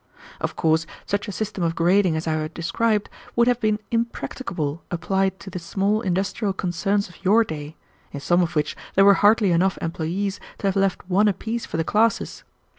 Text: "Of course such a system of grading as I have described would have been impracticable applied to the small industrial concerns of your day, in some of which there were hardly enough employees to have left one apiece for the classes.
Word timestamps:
"Of 0.39 0.55
course 0.55 0.87
such 1.05 1.27
a 1.27 1.31
system 1.31 1.63
of 1.63 1.75
grading 1.75 2.15
as 2.15 2.25
I 2.25 2.31
have 2.33 2.55
described 2.55 3.07
would 3.35 3.47
have 3.47 3.59
been 3.59 3.77
impracticable 3.91 4.81
applied 4.89 5.39
to 5.41 5.51
the 5.51 5.59
small 5.59 6.01
industrial 6.01 6.53
concerns 6.53 7.07
of 7.07 7.23
your 7.23 7.43
day, 7.43 7.75
in 8.11 8.19
some 8.19 8.41
of 8.41 8.55
which 8.55 8.75
there 8.95 9.05
were 9.05 9.13
hardly 9.13 9.51
enough 9.51 9.77
employees 9.79 10.39
to 10.57 10.65
have 10.65 10.75
left 10.75 11.07
one 11.07 11.27
apiece 11.27 11.67
for 11.67 11.77
the 11.77 11.83
classes. 11.83 12.43